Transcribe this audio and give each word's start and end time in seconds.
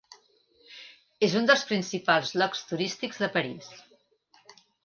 És 1.27 1.35
un 1.41 1.45
dels 1.51 1.67
principals 1.73 2.33
llocs 2.43 2.65
turístics 2.73 3.23
de 3.25 3.33
París. 3.37 3.73